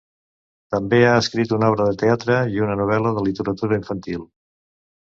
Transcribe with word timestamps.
També 0.75 1.01
ha 1.09 1.11
escrit 1.25 1.53
una 1.57 1.69
obra 1.75 1.87
de 1.91 2.01
teatre 2.05 2.41
i 2.57 2.65
una 2.69 2.81
novel·la 2.83 3.17
de 3.21 3.29
literatura 3.31 3.81
infantil. 3.83 4.31